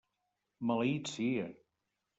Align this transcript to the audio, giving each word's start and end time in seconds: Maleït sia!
Maleït 0.71 1.15
sia! 1.15 1.49